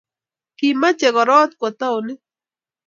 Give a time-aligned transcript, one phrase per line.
[0.57, 2.19] kimeche kuroot kowo townit